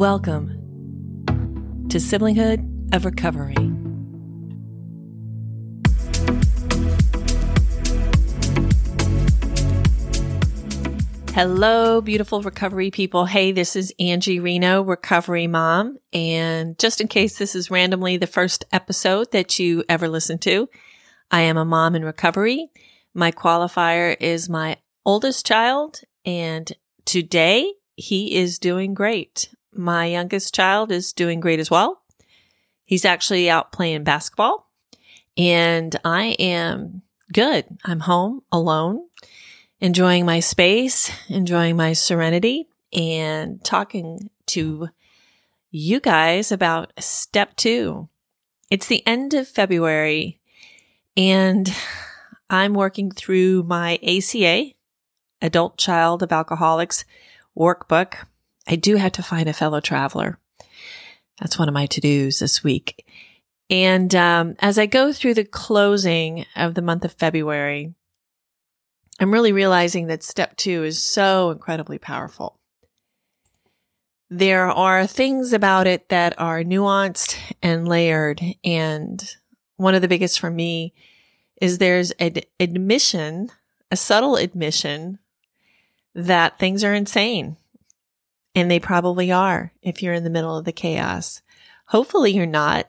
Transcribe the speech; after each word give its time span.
Welcome 0.00 0.48
to 1.90 1.98
Siblinghood 1.98 2.94
of 2.94 3.04
Recovery. 3.04 3.54
Hello, 11.34 12.00
beautiful 12.00 12.40
recovery 12.40 12.90
people. 12.90 13.26
Hey, 13.26 13.52
this 13.52 13.76
is 13.76 13.92
Angie 14.00 14.40
Reno, 14.40 14.80
recovery 14.80 15.46
mom. 15.46 15.98
And 16.14 16.78
just 16.78 17.02
in 17.02 17.06
case 17.08 17.36
this 17.36 17.54
is 17.54 17.70
randomly 17.70 18.16
the 18.16 18.26
first 18.26 18.64
episode 18.72 19.32
that 19.32 19.58
you 19.58 19.84
ever 19.86 20.08
listen 20.08 20.38
to, 20.38 20.70
I 21.30 21.42
am 21.42 21.58
a 21.58 21.66
mom 21.66 21.94
in 21.94 22.06
recovery. 22.06 22.70
My 23.12 23.32
qualifier 23.32 24.16
is 24.18 24.48
my 24.48 24.78
oldest 25.04 25.44
child, 25.44 26.00
and 26.24 26.72
today 27.04 27.74
he 27.96 28.34
is 28.36 28.58
doing 28.58 28.94
great. 28.94 29.50
My 29.72 30.06
youngest 30.06 30.54
child 30.54 30.90
is 30.90 31.12
doing 31.12 31.40
great 31.40 31.60
as 31.60 31.70
well. 31.70 32.02
He's 32.84 33.04
actually 33.04 33.48
out 33.48 33.72
playing 33.72 34.04
basketball, 34.04 34.70
and 35.36 35.94
I 36.04 36.36
am 36.38 37.02
good. 37.32 37.66
I'm 37.84 38.00
home 38.00 38.42
alone 38.50 39.06
enjoying 39.80 40.26
my 40.26 40.40
space, 40.40 41.10
enjoying 41.28 41.76
my 41.76 41.92
serenity, 41.92 42.68
and 42.92 43.62
talking 43.64 44.30
to 44.46 44.88
you 45.70 46.00
guys 46.00 46.52
about 46.52 46.92
step 46.98 47.56
two. 47.56 48.08
It's 48.70 48.86
the 48.86 49.06
end 49.06 49.34
of 49.34 49.48
February, 49.48 50.40
and 51.16 51.72
I'm 52.48 52.74
working 52.74 53.10
through 53.10 53.62
my 53.64 53.98
ACA, 54.02 54.72
Adult 55.40 55.78
Child 55.78 56.22
of 56.22 56.32
Alcoholics 56.32 57.04
workbook. 57.56 58.26
I 58.70 58.76
do 58.76 58.94
have 58.96 59.12
to 59.12 59.22
find 59.22 59.48
a 59.48 59.52
fellow 59.52 59.80
traveler. 59.80 60.38
That's 61.40 61.58
one 61.58 61.66
of 61.66 61.74
my 61.74 61.86
to 61.86 62.00
dos 62.00 62.38
this 62.38 62.62
week. 62.62 63.04
And 63.68 64.14
um, 64.14 64.54
as 64.60 64.78
I 64.78 64.86
go 64.86 65.12
through 65.12 65.34
the 65.34 65.44
closing 65.44 66.46
of 66.54 66.74
the 66.74 66.82
month 66.82 67.04
of 67.04 67.12
February, 67.12 67.92
I'm 69.18 69.32
really 69.32 69.50
realizing 69.52 70.06
that 70.06 70.22
step 70.22 70.56
two 70.56 70.84
is 70.84 71.04
so 71.04 71.50
incredibly 71.50 71.98
powerful. 71.98 72.60
There 74.30 74.70
are 74.70 75.04
things 75.04 75.52
about 75.52 75.88
it 75.88 76.08
that 76.08 76.38
are 76.38 76.62
nuanced 76.62 77.36
and 77.60 77.88
layered. 77.88 78.40
And 78.62 79.20
one 79.78 79.96
of 79.96 80.02
the 80.02 80.08
biggest 80.08 80.38
for 80.38 80.50
me 80.50 80.94
is 81.60 81.78
there's 81.78 82.12
an 82.12 82.36
admission, 82.60 83.50
a 83.90 83.96
subtle 83.96 84.36
admission 84.36 85.18
that 86.14 86.60
things 86.60 86.84
are 86.84 86.94
insane. 86.94 87.56
And 88.54 88.70
they 88.70 88.80
probably 88.80 89.30
are 89.30 89.72
if 89.82 90.02
you're 90.02 90.14
in 90.14 90.24
the 90.24 90.30
middle 90.30 90.56
of 90.56 90.64
the 90.64 90.72
chaos. 90.72 91.42
Hopefully 91.86 92.32
you're 92.32 92.46
not, 92.46 92.88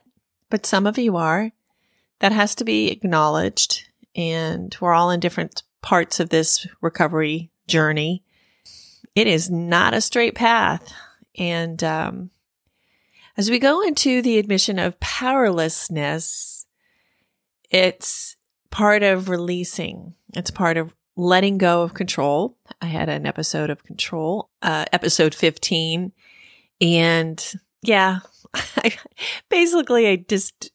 but 0.50 0.66
some 0.66 0.86
of 0.86 0.98
you 0.98 1.16
are. 1.16 1.52
That 2.20 2.32
has 2.32 2.54
to 2.56 2.64
be 2.64 2.90
acknowledged. 2.90 3.88
And 4.14 4.76
we're 4.80 4.92
all 4.92 5.10
in 5.10 5.20
different 5.20 5.62
parts 5.82 6.20
of 6.20 6.28
this 6.28 6.66
recovery 6.80 7.50
journey. 7.66 8.22
It 9.14 9.26
is 9.26 9.50
not 9.50 9.94
a 9.94 10.00
straight 10.00 10.34
path. 10.34 10.92
And 11.36 11.82
um, 11.82 12.30
as 13.36 13.50
we 13.50 13.58
go 13.58 13.82
into 13.82 14.22
the 14.22 14.38
admission 14.38 14.78
of 14.78 15.00
powerlessness, 15.00 16.66
it's 17.70 18.36
part 18.70 19.02
of 19.02 19.28
releasing, 19.28 20.14
it's 20.34 20.50
part 20.50 20.76
of 20.76 20.94
letting 21.16 21.58
go 21.58 21.82
of 21.82 21.94
control. 21.94 22.56
I 22.80 22.86
had 22.86 23.08
an 23.08 23.26
episode 23.26 23.70
of 23.70 23.84
control, 23.84 24.50
uh, 24.62 24.86
episode 24.92 25.34
15. 25.34 26.12
And 26.80 27.52
yeah, 27.82 28.20
I, 28.54 28.96
basically, 29.48 30.08
I 30.08 30.16
just, 30.16 30.70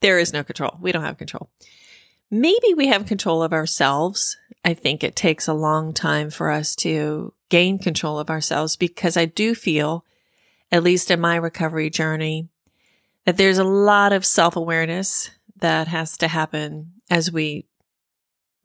there 0.00 0.18
is 0.18 0.32
no 0.32 0.42
control. 0.44 0.76
We 0.80 0.92
don't 0.92 1.04
have 1.04 1.18
control. 1.18 1.50
Maybe 2.30 2.74
we 2.76 2.88
have 2.88 3.06
control 3.06 3.42
of 3.42 3.52
ourselves. 3.52 4.36
I 4.64 4.74
think 4.74 5.02
it 5.02 5.16
takes 5.16 5.48
a 5.48 5.54
long 5.54 5.94
time 5.94 6.30
for 6.30 6.50
us 6.50 6.74
to 6.76 7.32
gain 7.48 7.78
control 7.78 8.18
of 8.18 8.28
ourselves 8.28 8.76
because 8.76 9.16
I 9.16 9.24
do 9.24 9.54
feel, 9.54 10.04
at 10.70 10.82
least 10.82 11.10
in 11.10 11.20
my 11.20 11.36
recovery 11.36 11.88
journey, 11.88 12.48
that 13.24 13.36
there's 13.36 13.58
a 13.58 13.64
lot 13.64 14.12
of 14.12 14.26
self 14.26 14.56
awareness 14.56 15.30
that 15.56 15.88
has 15.88 16.16
to 16.18 16.28
happen 16.28 16.92
as 17.10 17.32
we 17.32 17.66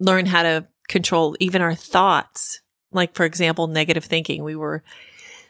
learn 0.03 0.25
how 0.25 0.43
to 0.43 0.67
control 0.87 1.35
even 1.39 1.61
our 1.61 1.75
thoughts. 1.75 2.61
Like, 2.91 3.15
for 3.15 3.25
example, 3.25 3.67
negative 3.67 4.05
thinking. 4.05 4.43
We 4.43 4.55
were 4.55 4.83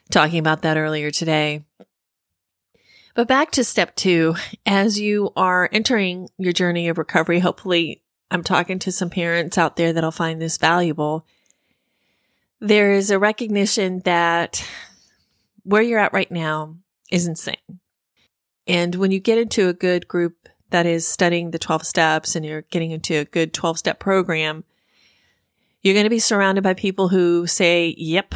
talking 0.10 0.40
about 0.40 0.62
that 0.62 0.78
earlier 0.78 1.12
today. 1.12 1.66
But 3.16 3.28
back 3.28 3.52
to 3.52 3.64
step 3.64 3.96
two, 3.96 4.36
as 4.66 5.00
you 5.00 5.32
are 5.36 5.70
entering 5.72 6.30
your 6.38 6.54
journey 6.54 6.88
of 6.88 6.98
recovery, 6.98 7.40
hopefully 7.40 8.02
I'm 8.32 8.44
talking 8.44 8.80
to 8.80 8.92
some 8.92 9.10
parents 9.10 9.58
out 9.58 9.76
there 9.76 9.94
that'll 9.94 10.12
find 10.12 10.42
this 10.42 10.58
valuable. 10.58 11.28
There 12.60 12.94
is 12.94 13.12
a 13.12 13.20
recognition 13.20 14.00
that 14.06 14.68
where 15.64 15.82
you're 15.82 16.00
at 16.00 16.14
right 16.14 16.32
now 16.32 16.78
is 17.12 17.28
insane. 17.28 17.80
And 18.66 18.96
when 18.96 19.12
you 19.12 19.20
get 19.20 19.38
into 19.38 19.68
a 19.68 19.74
good 19.74 20.08
group 20.08 20.43
that 20.74 20.86
is 20.86 21.08
studying 21.08 21.52
the 21.52 21.60
12 21.60 21.86
steps 21.86 22.36
and 22.36 22.46
you're 22.46 22.64
getting 22.64 22.92
into 22.92 23.16
a 23.16 23.26
good 23.26 23.54
12 23.54 23.80
step 23.80 24.00
program, 24.00 24.66
you're 25.82 25.96
going 25.96 26.06
to 26.06 26.10
be 26.10 26.20
surrounded 26.20 26.64
by 26.64 26.74
people 26.74 27.08
who 27.08 27.48
say, 27.48 27.96
Yep, 27.98 28.36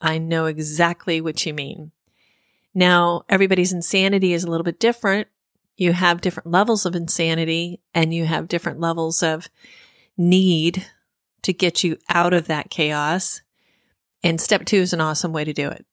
I 0.00 0.18
know 0.18 0.44
exactly 0.44 1.20
what 1.20 1.44
you 1.46 1.54
mean. 1.54 1.90
Now, 2.74 3.22
everybody's 3.28 3.72
insanity 3.72 4.34
is 4.34 4.44
a 4.44 4.50
little 4.50 4.64
bit 4.64 4.78
different 4.78 5.28
you 5.80 5.94
have 5.94 6.20
different 6.20 6.50
levels 6.50 6.84
of 6.84 6.94
insanity 6.94 7.80
and 7.94 8.12
you 8.12 8.26
have 8.26 8.48
different 8.48 8.80
levels 8.80 9.22
of 9.22 9.48
need 10.14 10.86
to 11.40 11.54
get 11.54 11.82
you 11.82 11.96
out 12.10 12.34
of 12.34 12.48
that 12.48 12.68
chaos. 12.68 13.40
And 14.22 14.38
step 14.38 14.66
two 14.66 14.76
is 14.76 14.92
an 14.92 15.00
awesome 15.00 15.32
way 15.32 15.42
to 15.42 15.54
do 15.54 15.70
it. 15.70 15.86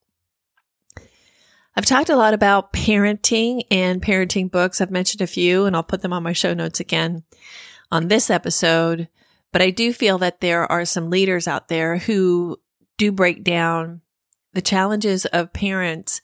I've 1.78 1.86
talked 1.86 2.10
a 2.10 2.16
lot 2.16 2.34
about 2.34 2.74
parenting 2.74 3.62
and 3.70 4.02
parenting 4.02 4.50
books. 4.50 4.82
I've 4.82 4.90
mentioned 4.90 5.22
a 5.22 5.28
few 5.28 5.66
and 5.66 5.76
I'll 5.76 5.84
put 5.84 6.02
them 6.02 6.12
on 6.12 6.24
my 6.24 6.34
show 6.34 6.56
notes 6.56 6.80
again 6.80 7.24
on 7.92 8.08
this 8.08 8.32
episode. 8.32 9.10
But 9.54 9.62
I 9.62 9.70
do 9.70 9.94
feel 9.94 10.18
that 10.18 10.42
there 10.42 10.70
are 10.72 10.86
some 10.86 11.12
leaders 11.12 11.48
out 11.48 11.68
there 11.68 11.98
who 11.98 12.58
do 12.98 13.12
break 13.12 13.44
down 13.44 14.02
the 14.54 14.62
challenges 14.64 15.28
of 15.28 15.54
parents 15.54 16.20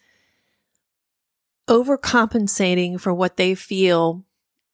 overcompensating 1.70 3.00
for 3.00 3.14
what 3.14 3.38
they 3.38 3.54
feel 3.54 4.26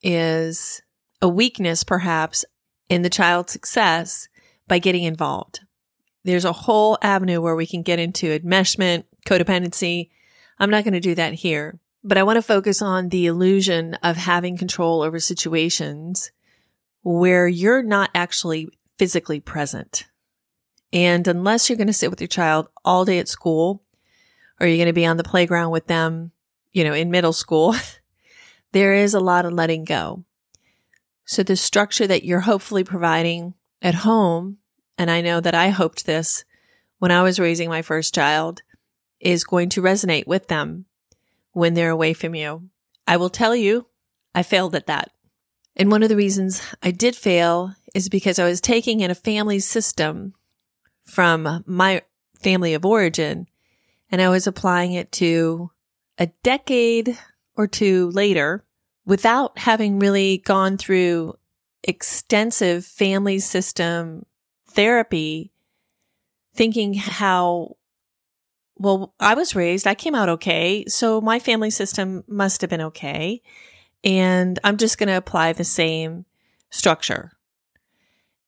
is 0.02 0.82
a 1.22 1.28
weakness, 1.28 1.84
perhaps, 1.84 2.46
in 2.88 3.02
the 3.02 3.10
child's 3.10 3.52
success 3.52 4.30
by 4.70 4.80
getting 4.80 5.04
involved. 5.04 5.60
There's 6.24 6.46
a 6.46 6.54
whole 6.54 6.98
avenue 7.02 7.42
where 7.42 7.56
we 7.58 7.68
can 7.68 7.82
get 7.82 8.00
into 8.00 8.40
enmeshment, 8.40 9.04
codependency. 9.28 10.10
I'm 10.60 10.70
not 10.70 10.84
going 10.84 10.94
to 10.94 11.00
do 11.00 11.16
that 11.16 11.34
here, 11.34 11.80
but 12.04 12.18
I 12.18 12.24
want 12.24 12.38
to 12.38 12.42
focus 12.42 12.82
on 12.82 13.10
the 13.10 13.28
illusion 13.28 13.96
of 14.04 14.18
having 14.18 14.58
control 14.58 15.02
over 15.02 15.20
situations 15.20 16.32
where 17.02 17.48
you're 17.48 17.84
not 17.84 18.10
actually 18.14 18.70
physically 18.98 19.40
present. 19.40 20.06
And 20.92 21.28
unless 21.28 21.70
you're 21.70 21.78
going 21.78 21.88
to 21.88 21.94
sit 21.94 22.10
with 22.10 22.20
your 22.20 22.28
child 22.28 22.68
all 22.84 23.06
day 23.06 23.20
at 23.20 23.28
school, 23.28 23.84
or 24.60 24.68
you're 24.68 24.78
going 24.78 24.88
to 24.88 24.94
be 24.94 25.06
on 25.06 25.18
the 25.18 25.24
playground 25.24 25.72
with 25.72 25.88
them 25.88 26.32
you 26.72 26.84
know, 26.84 26.94
in 26.94 27.12
middle 27.12 27.34
school, 27.34 27.76
there 28.72 28.94
is 28.94 29.14
a 29.14 29.20
lot 29.20 29.46
of 29.46 29.54
letting 29.54 29.84
go. 29.84 30.24
So 31.26 31.44
the 31.44 31.56
structure 31.56 32.08
that 32.08 32.24
you're 32.24 32.42
hopefully 32.42 32.84
providing 32.84 33.54
at 33.82 33.96
home, 33.96 34.58
and 34.98 35.10
I 35.12 35.22
know 35.22 35.40
that 35.40 35.56
I 35.56 35.70
hoped 35.70 36.06
this 36.06 36.44
when 36.98 37.12
I 37.12 37.22
was 37.22 37.40
raising 37.40 37.70
my 37.70 37.82
first 37.82 38.14
child, 38.14 38.62
is 39.20 39.44
going 39.44 39.70
to 39.70 39.82
resonate 39.82 40.28
with 40.28 40.48
them 40.48 40.86
when 41.52 41.74
they're 41.74 41.90
away 41.90 42.14
from 42.14 42.36
you. 42.36 42.70
I 43.08 43.18
will 43.18 43.30
tell 43.30 43.56
you, 43.56 43.88
I 44.34 44.44
failed 44.44 44.76
at 44.76 44.88
that. 44.88 45.12
And 45.76 45.92
one 45.92 46.04
of 46.04 46.10
the 46.10 46.16
reasons 46.16 46.62
I 46.84 46.92
did 46.92 47.16
fail 47.16 47.74
is 47.96 48.10
because 48.10 48.38
I 48.40 48.48
was 48.48 48.62
taking 48.62 49.00
in 49.00 49.12
a 49.12 49.16
family 49.16 49.60
system 49.60 50.34
from 51.04 51.64
my 51.66 52.02
family 52.42 52.74
of 52.74 52.86
origin 52.86 53.48
and 54.12 54.22
I 54.22 54.30
was 54.30 54.48
applying 54.48 54.94
it 54.94 55.12
to 55.14 55.72
a 56.18 56.28
decade 56.44 57.18
or 57.56 57.68
two 57.68 58.10
later, 58.12 58.64
without 59.06 59.58
having 59.58 60.00
really 60.00 60.38
gone 60.38 60.78
through 60.78 61.34
extensive 61.84 62.86
family 62.86 63.40
system 63.40 64.26
therapy, 64.70 65.52
thinking 66.54 66.94
how, 66.94 67.76
well, 68.80 69.14
I 69.20 69.34
was 69.34 69.56
raised, 69.56 69.86
I 69.86 69.96
came 69.96 70.16
out 70.16 70.30
okay. 70.30 70.86
So 70.88 71.22
my 71.22 71.40
family 71.40 71.70
system 71.70 72.24
must 72.28 72.62
have 72.62 72.70
been 72.70 72.82
okay. 72.82 73.42
And 74.04 74.58
I'm 74.64 74.78
just 74.78 74.98
going 74.98 75.08
to 75.08 75.18
apply 75.18 75.54
the 75.54 75.66
same 75.66 76.26
structure. 76.70 77.34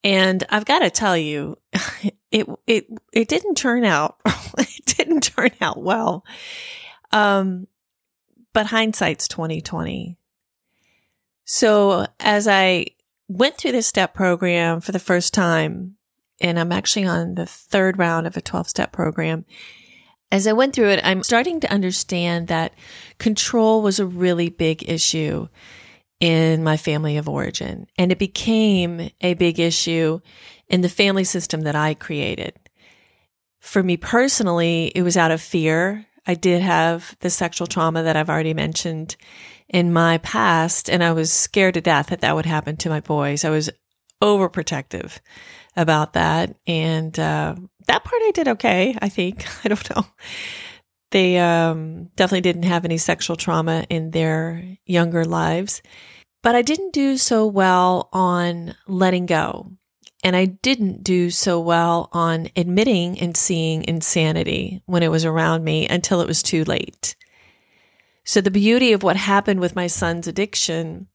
And 0.02 0.42
I've 0.48 0.64
got 0.64 0.80
to 0.80 0.90
tell 0.90 1.16
you, 1.16 1.58
it, 2.32 2.48
it, 2.66 2.86
it 3.12 3.28
didn't 3.28 3.56
turn 3.56 3.84
out, 3.84 4.16
it 4.58 4.84
did 4.86 5.02
didn't 5.12 5.34
turn 5.34 5.50
out 5.60 5.82
well. 5.82 6.24
Um, 7.10 7.66
but 8.52 8.66
hindsight's 8.66 9.28
2020. 9.28 10.16
So 11.44 12.06
as 12.20 12.48
I 12.48 12.86
went 13.28 13.56
through 13.56 13.72
this 13.72 13.86
step 13.86 14.14
program 14.14 14.80
for 14.80 14.92
the 14.92 14.98
first 14.98 15.34
time, 15.34 15.96
and 16.40 16.58
I'm 16.58 16.72
actually 16.72 17.06
on 17.06 17.34
the 17.34 17.46
third 17.46 17.98
round 17.98 18.26
of 18.26 18.36
a 18.36 18.40
12 18.40 18.68
step 18.68 18.92
program. 18.92 19.44
As 20.32 20.46
I 20.46 20.54
went 20.54 20.74
through 20.74 20.88
it, 20.88 21.00
I'm 21.04 21.22
starting 21.22 21.60
to 21.60 21.70
understand 21.70 22.48
that 22.48 22.72
control 23.18 23.82
was 23.82 24.00
a 24.00 24.06
really 24.06 24.48
big 24.48 24.88
issue 24.88 25.46
in 26.20 26.64
my 26.64 26.78
family 26.78 27.18
of 27.18 27.28
origin. 27.28 27.86
And 27.98 28.10
it 28.10 28.18
became 28.18 29.10
a 29.20 29.34
big 29.34 29.60
issue 29.60 30.20
in 30.68 30.80
the 30.80 30.88
family 30.88 31.24
system 31.24 31.60
that 31.62 31.76
I 31.76 31.92
created. 31.92 32.58
For 33.60 33.82
me 33.82 33.98
personally, 33.98 34.90
it 34.94 35.02
was 35.02 35.18
out 35.18 35.32
of 35.32 35.42
fear. 35.42 36.06
I 36.26 36.34
did 36.34 36.62
have 36.62 37.14
the 37.20 37.28
sexual 37.28 37.66
trauma 37.66 38.02
that 38.02 38.16
I've 38.16 38.30
already 38.30 38.54
mentioned 38.54 39.16
in 39.68 39.92
my 39.92 40.16
past, 40.18 40.88
and 40.88 41.04
I 41.04 41.12
was 41.12 41.30
scared 41.30 41.74
to 41.74 41.82
death 41.82 42.06
that 42.06 42.22
that 42.22 42.34
would 42.34 42.46
happen 42.46 42.78
to 42.78 42.88
my 42.88 43.00
boys. 43.00 43.44
I 43.44 43.50
was 43.50 43.68
overprotective 44.22 45.18
about 45.76 46.14
that. 46.14 46.56
And 46.66 47.18
uh, 47.18 47.54
that 47.86 48.04
part 48.04 48.22
I 48.22 48.30
did 48.32 48.48
okay, 48.48 48.96
I 49.00 49.08
think. 49.08 49.46
I 49.64 49.68
don't 49.68 49.96
know. 49.96 50.06
They 51.10 51.38
um, 51.38 52.06
definitely 52.16 52.40
didn't 52.40 52.62
have 52.64 52.84
any 52.84 52.98
sexual 52.98 53.36
trauma 53.36 53.84
in 53.90 54.10
their 54.10 54.64
younger 54.86 55.24
lives. 55.24 55.82
But 56.42 56.54
I 56.56 56.62
didn't 56.62 56.92
do 56.92 57.16
so 57.16 57.46
well 57.46 58.08
on 58.12 58.74
letting 58.88 59.26
go. 59.26 59.72
And 60.24 60.36
I 60.36 60.46
didn't 60.46 61.02
do 61.02 61.30
so 61.30 61.60
well 61.60 62.08
on 62.12 62.48
admitting 62.56 63.18
and 63.20 63.36
seeing 63.36 63.84
insanity 63.84 64.82
when 64.86 65.02
it 65.02 65.10
was 65.10 65.24
around 65.24 65.64
me 65.64 65.86
until 65.88 66.20
it 66.20 66.28
was 66.28 66.42
too 66.42 66.64
late. 66.64 67.16
So 68.24 68.40
the 68.40 68.50
beauty 68.50 68.92
of 68.92 69.02
what 69.02 69.16
happened 69.16 69.60
with 69.60 69.74
my 69.74 69.88
son's 69.88 70.28
addiction 70.28 71.08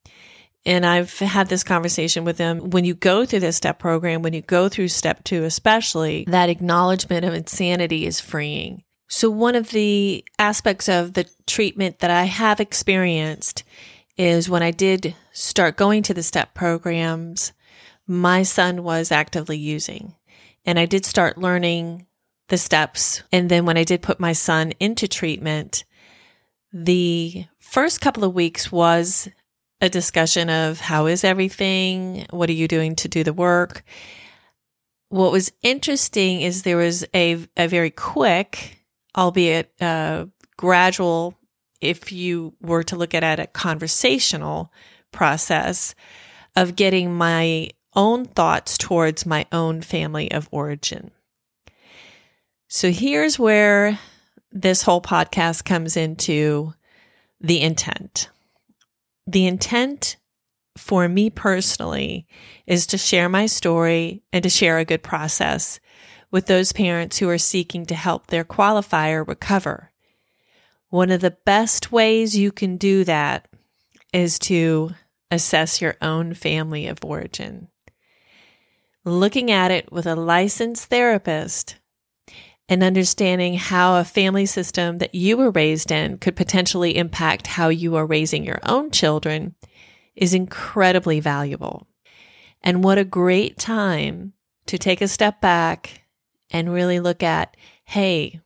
and 0.68 0.86
I've 0.86 1.18
had 1.20 1.48
this 1.48 1.64
conversation 1.64 2.26
with 2.26 2.36
them. 2.36 2.72
When 2.72 2.84
you 2.84 2.94
go 2.94 3.26
through 3.26 3.40
this 3.40 3.56
step 3.56 3.80
program, 3.80 4.22
when 4.22 4.34
you 4.34 4.42
go 4.42 4.68
through 4.68 4.90
step 4.90 5.24
two, 5.24 5.46
especially, 5.46 6.26
that 6.28 6.50
acknowledgement 6.50 7.24
of 7.24 7.34
insanity 7.34 8.06
is 8.06 8.20
freeing. 8.20 8.84
So, 9.08 9.30
one 9.30 9.56
of 9.56 9.70
the 9.70 10.26
aspects 10.38 10.90
of 10.90 11.14
the 11.14 11.26
treatment 11.48 12.00
that 12.00 12.12
I 12.12 12.26
have 12.26 12.60
experienced 12.60 13.64
is 14.18 14.50
when 14.50 14.62
I 14.62 14.72
did 14.72 15.16
start 15.32 15.78
going 15.78 16.04
to 16.04 16.14
the 16.14 16.22
step 16.22 16.54
programs, 16.54 17.54
my 18.06 18.44
son 18.44 18.84
was 18.84 19.10
actively 19.10 19.58
using. 19.58 20.16
And 20.66 20.78
I 20.78 20.86
did 20.86 21.06
start 21.06 21.38
learning 21.38 22.08
the 22.50 22.58
steps. 22.58 23.24
And 23.32 23.48
then 23.48 23.66
when 23.66 23.78
I 23.78 23.86
did 23.86 24.02
put 24.02 24.20
my 24.20 24.34
son 24.34 24.74
into 24.82 25.08
treatment, 25.08 25.86
the 26.74 27.46
first 27.58 28.02
couple 28.02 28.26
of 28.26 28.34
weeks 28.34 28.70
was 28.70 29.30
a 29.82 29.90
discussion 29.90 30.50
of 30.50 30.80
how 30.80 31.06
is 31.06 31.24
everything? 31.24 32.26
What 32.32 32.50
are 32.50 32.54
you 32.54 32.68
doing 32.68 32.96
to 32.98 33.08
do 33.08 33.24
the 33.24 33.34
work? 33.34 33.84
What 35.10 35.32
was 35.32 35.52
interesting 35.62 36.42
is 36.42 36.64
there 36.64 36.78
was 36.78 37.06
a, 37.14 37.46
a 37.56 37.68
very 37.68 37.92
quick, 37.92 38.84
albeit 39.16 39.72
uh, 39.80 40.26
gradual, 40.58 41.38
if 41.80 42.12
you 42.12 42.54
were 42.62 42.84
to 42.84 42.96
look 42.96 43.14
at 43.14 43.24
it, 43.24 43.40
a 43.40 43.48
conversational 43.48 44.72
process 45.12 45.96
of 46.56 46.76
getting 46.76 47.14
my 47.14 47.70
own 47.96 48.26
thoughts 48.26 48.78
towards 48.78 49.26
my 49.26 49.46
own 49.52 49.82
family 49.82 50.32
of 50.32 50.50
origin. 50.52 51.12
So 52.68 52.92
here's 52.92 53.40
where 53.40 53.98
this 54.52 54.82
whole 54.82 55.02
podcast 55.02 55.64
comes 55.66 55.96
into 55.96 56.74
the 57.40 57.62
intent 57.62 58.30
the 59.28 59.46
intent 59.46 60.18
for 60.78 61.10
me 61.10 61.30
personally 61.30 62.28
is 62.66 62.88
to 62.88 62.98
share 62.98 63.28
my 63.28 63.46
story 63.46 64.24
and 64.32 64.44
to 64.44 64.50
share 64.50 64.78
a 64.78 64.86
good 64.86 65.04
process 65.04 65.80
with 66.32 66.46
those 66.46 66.72
parents 66.72 67.18
who 67.18 67.30
are 67.30 67.38
seeking 67.38 67.86
to 67.86 67.96
help 67.96 68.28
their 68.28 68.46
qualifier 68.46 69.28
recover. 69.28 69.92
One 70.90 71.12
of 71.12 71.22
the 71.22 71.38
best 71.46 71.92
ways 71.92 72.38
you 72.38 72.52
can 72.52 72.78
do 72.78 73.04
that 73.04 73.48
is 74.14 74.40
to 74.40 74.92
assess 75.30 75.82
your 75.82 75.96
own 76.02 76.34
family 76.34 76.88
of 76.88 77.04
origin. 77.04 77.68
Looking 79.04 79.52
at 79.52 79.72
it 79.72 79.92
with 79.92 80.06
a 80.06 80.16
licensed 80.16 80.86
therapist 80.86 81.78
and 82.70 82.84
understanding 82.84 83.56
how 83.56 83.96
a 83.96 84.04
family 84.04 84.46
system 84.46 84.98
that 84.98 85.16
you 85.16 85.38
were 85.38 85.52
raised 85.52 85.92
in 85.92 86.18
could 86.18 86.36
potentially 86.36 86.98
impact 86.98 87.48
how 87.48 87.70
you 87.70 87.96
are 87.96 88.06
raising 88.06 88.44
your 88.44 88.60
own 88.64 88.92
children 88.92 89.56
is 90.16 90.34
incredibly 90.34 91.20
valuable. 91.20 91.88
And 92.62 92.84
what 92.84 92.98
a 92.98 93.06
great 93.06 93.58
time 93.58 94.34
to 94.66 94.78
take 94.78 95.02
a 95.02 95.08
step 95.08 95.40
back 95.40 96.02
and 96.52 96.74
really 96.74 97.00
look 97.00 97.24
at 97.24 97.56
hey, 97.86 98.42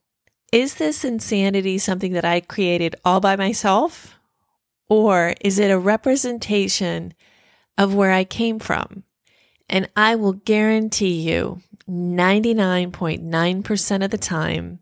is 0.52 0.76
this 0.76 1.04
insanity 1.04 1.80
something 1.80 2.14
that 2.14 2.26
I 2.26 2.42
created 2.42 2.96
all 3.04 3.20
by 3.20 3.36
myself? 3.36 4.20
Or 4.88 5.34
is 5.42 5.58
it 5.58 5.72
a 5.72 5.80
representation 5.80 7.16
of 7.76 7.96
where 7.96 8.12
I 8.12 8.24
came 8.24 8.60
from? 8.60 9.04
And 9.68 9.90
I 9.96 10.16
will 10.16 10.34
guarantee 10.34 11.22
you 11.28 11.62
99.9% 11.92 14.06
of 14.06 14.12
the 14.12 14.18
time, 14.18 14.80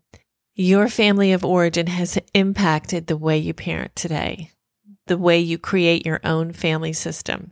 your 0.54 0.88
family 0.88 1.32
of 1.32 1.44
origin 1.44 1.88
has 1.88 2.16
impacted 2.34 3.08
the 3.08 3.16
way 3.16 3.36
you 3.36 3.52
parent 3.52 3.96
today, 3.96 4.52
the 5.08 5.18
way 5.18 5.40
you 5.40 5.58
create 5.58 6.06
your 6.06 6.20
own 6.22 6.52
family 6.52 6.92
system. 6.92 7.50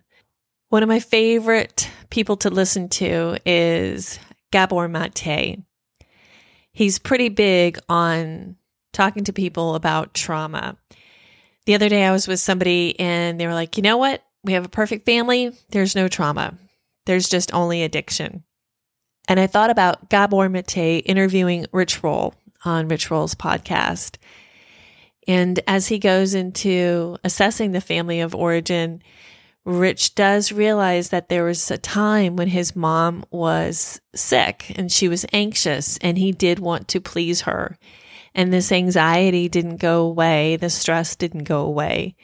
One 0.69 0.84
of 0.84 0.88
my 0.88 1.00
favorite 1.00 1.90
people 2.08 2.37
to 2.37 2.50
listen 2.50 2.88
to 2.90 3.38
is 3.44 4.20
Gabor 4.52 4.87
Mate. 4.87 5.58
He's 6.72 7.00
pretty 7.00 7.28
big 7.28 7.81
on 7.88 8.55
talking 8.93 9.25
to 9.25 9.32
people 9.32 9.75
about 9.75 10.14
trauma. 10.14 10.76
The 11.66 11.75
other 11.75 11.88
day 11.88 12.05
I 12.05 12.12
was 12.12 12.28
with 12.28 12.38
somebody 12.38 12.94
and 13.00 13.40
they 13.40 13.49
were 13.49 13.55
like, 13.55 13.76
you 13.76 13.82
know 13.82 13.96
what? 13.96 14.22
We 14.44 14.52
have 14.52 14.64
a 14.64 14.70
perfect 14.70 15.05
family. 15.05 15.50
There's 15.70 15.96
no 15.96 16.06
trauma. 16.06 16.56
There's 17.06 17.28
just 17.28 17.52
only 17.52 17.82
addiction. 17.82 18.44
And 19.28 19.38
I 19.38 19.46
thought 19.46 19.70
about 19.70 20.08
Gabor 20.08 20.48
Mate 20.48 21.02
interviewing 21.04 21.66
Rich 21.70 22.02
Roll 22.02 22.34
on 22.64 22.88
Rich 22.88 23.10
Roll's 23.10 23.34
podcast. 23.34 24.17
And 25.29 25.60
as 25.67 25.88
he 25.88 25.98
goes 25.98 26.32
into 26.32 27.19
assessing 27.22 27.72
the 27.72 27.82
family 27.82 28.20
of 28.20 28.34
origin, 28.34 29.03
Rich 29.67 30.14
does 30.14 30.50
realize 30.50 31.10
that 31.10 31.29
there 31.29 31.44
was 31.44 31.70
a 31.70 31.76
time 31.76 32.36
when 32.36 32.48
his 32.48 32.74
mom 32.74 33.22
was 33.31 34.00
sick 34.14 34.72
and 34.76 34.91
she 34.91 35.08
was 35.08 35.26
anxious 35.31 35.98
and 35.98 36.17
he 36.17 36.32
did 36.32 36.58
want 36.58 36.88
to 36.88 37.00
please 37.00 37.43
her. 37.43 37.76
And 38.34 38.50
this 38.50 38.72
anxiety 38.72 39.46
didn't 39.46 39.76
go 39.76 40.06
away. 40.06 40.56
The 40.56 40.70
stress 40.70 41.14
didn't 41.14 41.44
go 41.44 41.60
away. 41.60 42.17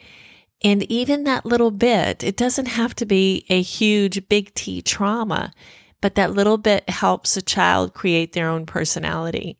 And 0.63 0.81
even 0.91 1.25
that 1.25 1.45
little 1.45 1.69
bit, 1.69 2.23
it 2.23 2.35
doesn't 2.35 2.67
have 2.67 2.95
to 2.95 3.05
be 3.05 3.45
a 3.49 3.61
huge 3.61 4.27
big 4.27 4.51
T 4.55 4.81
trauma 4.81 5.53
but 6.01 6.15
that 6.15 6.33
little 6.33 6.57
bit 6.57 6.89
helps 6.89 7.37
a 7.37 7.41
child 7.41 7.93
create 7.93 8.33
their 8.33 8.49
own 8.49 8.65
personality. 8.65 9.57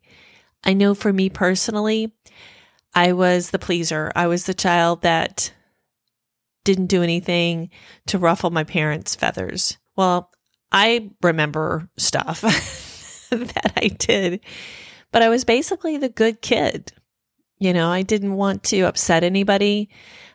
I 0.64 0.72
know 0.72 0.94
for 0.94 1.12
me 1.12 1.28
personally, 1.28 2.12
I 2.94 3.12
was 3.12 3.50
the 3.50 3.58
pleaser. 3.58 4.10
I 4.16 4.26
was 4.26 4.44
the 4.44 4.54
child 4.54 5.02
that 5.02 5.52
didn't 6.64 6.86
do 6.86 7.02
anything 7.02 7.70
to 8.06 8.18
ruffle 8.18 8.50
my 8.50 8.64
parents' 8.64 9.14
feathers. 9.14 9.78
Well, 9.96 10.30
I 10.72 11.10
remember 11.22 11.88
stuff 11.96 12.40
that 13.30 13.72
I 13.76 13.88
did, 13.88 14.40
but 15.12 15.22
I 15.22 15.28
was 15.28 15.44
basically 15.44 15.96
the 15.96 16.08
good 16.08 16.42
kid. 16.42 16.92
You 17.58 17.72
know, 17.72 17.88
I 17.88 18.02
didn't 18.02 18.34
want 18.34 18.64
to 18.64 18.80
upset 18.82 19.24
anybody. 19.24 19.90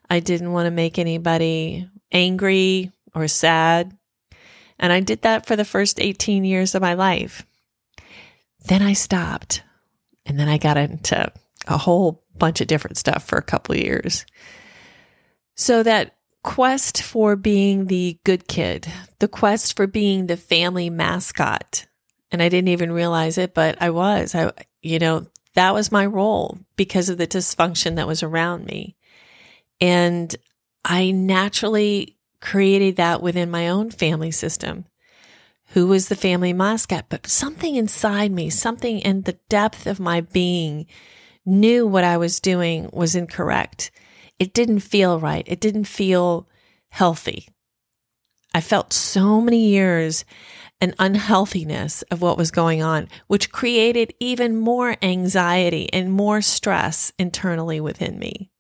I 0.10 0.20
didn't 0.20 0.54
want 0.54 0.66
to 0.68 0.72
make 0.72 0.98
anybody 0.98 1.88
angry 2.12 2.92
or 3.14 3.28
sad. 3.28 3.96
And 4.82 4.92
I 4.92 5.00
did 5.00 5.22
that 5.22 5.46
for 5.46 5.56
the 5.56 5.64
first 5.64 6.02
18 6.02 6.44
years 6.44 6.76
of 6.76 6.82
my 6.82 6.96
life. 6.96 7.46
Then 8.66 8.82
I 8.82 8.94
stopped. 8.94 9.64
And 10.26 10.40
then 10.40 10.50
I 10.50 10.58
got 10.58 10.78
into 10.78 11.32
a 11.68 11.78
whole 11.78 12.24
bunch 12.36 12.60
of 12.60 12.68
different 12.68 12.98
stuff 12.98 13.24
for 13.24 13.38
a 13.38 13.44
couple 13.44 13.76
years. 13.76 14.26
So 15.56 15.84
that 15.84 16.16
quest 16.44 17.04
for 17.04 17.36
being 17.36 17.86
the 17.86 18.20
good 18.24 18.48
kid, 18.48 18.88
the 19.20 19.28
quest 19.28 19.76
for 19.76 19.88
being 19.88 20.28
the 20.28 20.38
family 20.38 20.90
mascot, 20.90 21.86
and 22.32 22.42
I 22.42 22.50
didn't 22.50 22.70
even 22.70 22.92
realize 22.92 23.38
it, 23.38 23.54
but 23.54 23.80
I 23.82 23.90
was. 23.90 24.34
I 24.34 24.52
you 24.82 25.00
know, 25.00 25.28
that 25.54 25.74
was 25.74 25.92
my 25.92 26.06
role 26.06 26.58
because 26.76 27.10
of 27.10 27.18
the 27.18 27.28
dysfunction 27.28 27.96
that 27.96 28.08
was 28.08 28.24
around 28.24 28.66
me. 28.66 28.96
And 29.80 30.34
I 30.86 31.12
naturally 31.12 32.18
created 32.42 32.98
that 32.98 33.22
within 33.22 33.50
my 33.50 33.70
own 33.70 33.92
family 33.92 34.32
system. 34.32 34.86
who 35.74 35.88
was 35.88 36.10
the 36.10 36.16
family 36.16 36.54
mascot, 36.54 37.06
but 37.10 37.28
something 37.28 37.76
inside 37.76 38.32
me, 38.32 38.50
something 38.50 39.00
in 39.00 39.22
the 39.22 39.38
depth 39.48 39.88
of 39.88 40.00
my 40.00 40.22
being 40.22 40.86
knew 41.46 41.88
what 41.88 42.04
I 42.04 42.18
was 42.18 42.40
doing 42.40 42.90
was 42.92 43.16
incorrect. 43.16 43.90
It 44.38 44.54
didn't 44.54 44.82
feel 44.82 45.20
right. 45.20 45.46
It 45.48 45.62
didn't 45.62 45.86
feel 45.86 46.48
healthy. 46.90 47.48
I 48.54 48.60
felt 48.60 48.92
so 48.92 49.40
many 49.40 49.68
years 49.68 50.26
an 50.82 50.94
unhealthiness 51.00 52.02
of 52.04 52.22
what 52.22 52.38
was 52.38 52.52
going 52.52 52.82
on, 52.82 53.08
which 53.28 53.52
created 53.52 54.14
even 54.20 54.58
more 54.58 54.98
anxiety 55.02 55.92
and 55.94 56.12
more 56.12 56.42
stress 56.42 57.14
internally 57.18 57.80
within 57.80 58.20
me. 58.20 58.52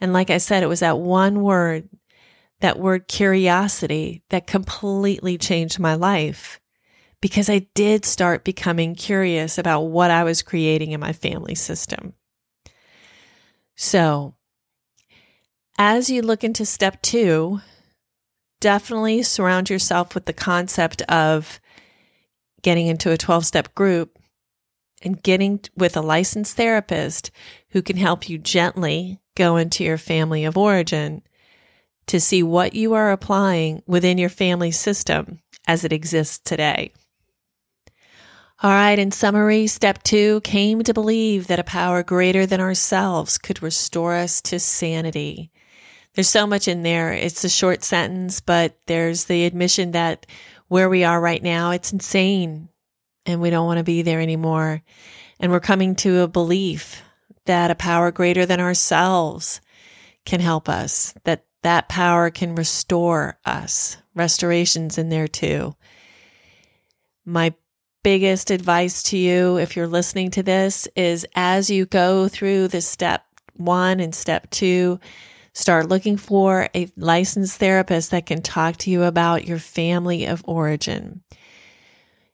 And 0.00 0.12
like 0.12 0.30
I 0.30 0.38
said, 0.38 0.62
it 0.62 0.68
was 0.68 0.80
that 0.80 0.98
one 0.98 1.42
word, 1.42 1.88
that 2.60 2.78
word 2.78 3.08
curiosity, 3.08 4.22
that 4.30 4.46
completely 4.46 5.36
changed 5.38 5.78
my 5.78 5.94
life 5.94 6.60
because 7.20 7.48
I 7.48 7.66
did 7.74 8.04
start 8.04 8.44
becoming 8.44 8.94
curious 8.94 9.58
about 9.58 9.82
what 9.82 10.10
I 10.10 10.24
was 10.24 10.42
creating 10.42 10.92
in 10.92 11.00
my 11.00 11.12
family 11.12 11.54
system. 11.54 12.14
So, 13.74 14.34
as 15.78 16.08
you 16.08 16.22
look 16.22 16.42
into 16.44 16.64
step 16.64 17.02
two, 17.02 17.60
definitely 18.60 19.22
surround 19.22 19.68
yourself 19.68 20.14
with 20.14 20.24
the 20.24 20.32
concept 20.32 21.02
of 21.02 21.60
getting 22.62 22.86
into 22.86 23.10
a 23.10 23.18
12 23.18 23.44
step 23.44 23.74
group 23.74 24.18
and 25.02 25.22
getting 25.22 25.60
with 25.76 25.96
a 25.96 26.00
licensed 26.00 26.56
therapist 26.56 27.30
who 27.70 27.82
can 27.82 27.96
help 27.96 28.28
you 28.28 28.38
gently 28.38 29.20
go 29.36 29.56
into 29.56 29.84
your 29.84 29.98
family 29.98 30.44
of 30.44 30.56
origin 30.56 31.22
to 32.06 32.20
see 32.20 32.42
what 32.42 32.74
you 32.74 32.94
are 32.94 33.10
applying 33.10 33.82
within 33.86 34.18
your 34.18 34.28
family 34.28 34.70
system 34.70 35.40
as 35.66 35.84
it 35.84 35.92
exists 35.92 36.38
today. 36.38 36.92
All 38.62 38.70
right, 38.70 38.98
in 38.98 39.10
summary, 39.10 39.66
step 39.66 40.02
two 40.02 40.40
came 40.40 40.82
to 40.82 40.94
believe 40.94 41.48
that 41.48 41.58
a 41.58 41.64
power 41.64 42.02
greater 42.02 42.46
than 42.46 42.60
ourselves 42.60 43.36
could 43.36 43.62
restore 43.62 44.14
us 44.14 44.40
to 44.42 44.58
sanity. 44.58 45.50
There's 46.14 46.28
so 46.28 46.46
much 46.46 46.66
in 46.66 46.82
there. 46.82 47.12
It's 47.12 47.44
a 47.44 47.50
short 47.50 47.84
sentence, 47.84 48.40
but 48.40 48.78
there's 48.86 49.26
the 49.26 49.44
admission 49.44 49.90
that 49.90 50.24
where 50.68 50.88
we 50.88 51.04
are 51.04 51.20
right 51.20 51.42
now, 51.42 51.72
it's 51.72 51.92
insane 51.92 52.70
and 53.26 53.42
we 53.42 53.50
don't 53.50 53.66
want 53.66 53.78
to 53.78 53.84
be 53.84 54.00
there 54.00 54.20
anymore. 54.22 54.82
And 55.38 55.52
we're 55.52 55.60
coming 55.60 55.94
to 55.96 56.20
a 56.20 56.28
belief 56.28 57.02
that 57.44 57.70
a 57.70 57.74
power 57.74 58.10
greater 58.10 58.46
than 58.46 58.60
ourselves 58.60 59.60
can 60.24 60.40
help 60.40 60.70
us, 60.70 61.14
that 61.24 61.44
that 61.66 61.88
power 61.88 62.30
can 62.30 62.54
restore 62.54 63.36
us. 63.44 63.96
Restoration's 64.14 64.98
in 64.98 65.08
there 65.08 65.26
too. 65.26 65.74
My 67.24 67.54
biggest 68.04 68.52
advice 68.52 69.02
to 69.02 69.18
you, 69.18 69.58
if 69.58 69.74
you're 69.74 69.88
listening 69.88 70.30
to 70.30 70.44
this, 70.44 70.86
is 70.94 71.26
as 71.34 71.68
you 71.68 71.84
go 71.84 72.28
through 72.28 72.68
the 72.68 72.80
step 72.80 73.24
one 73.54 73.98
and 73.98 74.14
step 74.14 74.48
two, 74.50 75.00
start 75.54 75.88
looking 75.88 76.16
for 76.16 76.68
a 76.72 76.88
licensed 76.96 77.58
therapist 77.58 78.12
that 78.12 78.26
can 78.26 78.42
talk 78.42 78.76
to 78.76 78.90
you 78.90 79.02
about 79.02 79.44
your 79.44 79.58
family 79.58 80.24
of 80.24 80.44
origin. 80.46 81.22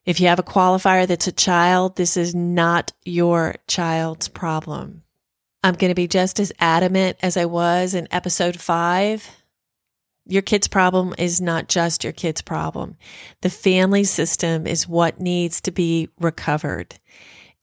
If 0.05 0.21
you 0.21 0.27
have 0.27 0.41
a 0.41 0.45
qualifier 0.45 1.07
that's 1.07 1.27
a 1.27 1.33
child, 1.33 1.97
this 1.97 2.19
is 2.19 2.35
not 2.35 2.93
your 3.07 3.55
child's 3.67 4.29
problem. 4.29 5.02
I'm 5.65 5.75
going 5.75 5.91
to 5.91 5.95
be 5.95 6.09
just 6.09 6.41
as 6.41 6.53
adamant 6.59 7.19
as 7.23 7.37
I 7.37 7.45
was 7.45 7.95
in 7.95 8.09
episode 8.11 8.61
five 8.61 9.29
your 10.27 10.43
kid's 10.43 10.69
problem 10.69 11.15
is 11.19 11.41
not 11.41 11.69
just 11.69 12.05
your 12.05 12.13
kid's 12.13 12.43
problem. 12.43 12.97
The 13.41 13.51
family 13.51 14.05
system 14.05 14.67
is 14.67 14.89
what 14.89 15.21
needs 15.21 15.61
to 15.63 15.73
be 15.73 16.09
recovered. 16.21 16.95